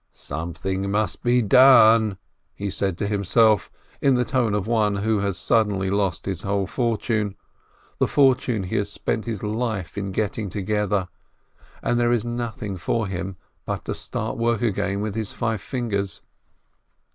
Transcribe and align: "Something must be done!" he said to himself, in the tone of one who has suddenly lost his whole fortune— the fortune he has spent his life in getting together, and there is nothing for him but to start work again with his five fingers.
"Something 0.13 0.89
must 0.89 1.21
be 1.21 1.43
done!" 1.43 2.17
he 2.55 2.71
said 2.71 2.97
to 2.97 3.07
himself, 3.07 3.69
in 4.01 4.15
the 4.15 4.25
tone 4.25 4.55
of 4.55 4.65
one 4.65 4.95
who 4.95 5.19
has 5.19 5.37
suddenly 5.37 5.91
lost 5.91 6.25
his 6.25 6.41
whole 6.41 6.65
fortune— 6.65 7.35
the 7.99 8.07
fortune 8.07 8.63
he 8.63 8.77
has 8.77 8.91
spent 8.91 9.25
his 9.25 9.43
life 9.43 9.99
in 9.99 10.11
getting 10.11 10.49
together, 10.49 11.07
and 11.83 11.99
there 11.99 12.11
is 12.11 12.25
nothing 12.25 12.77
for 12.77 13.05
him 13.05 13.37
but 13.63 13.85
to 13.85 13.93
start 13.93 14.37
work 14.37 14.63
again 14.63 15.01
with 15.01 15.13
his 15.13 15.33
five 15.33 15.61
fingers. 15.61 16.23